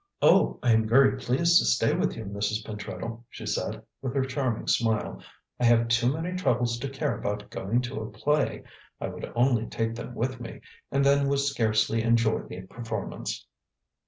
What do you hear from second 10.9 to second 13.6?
and then would scarcely enjoy the performance."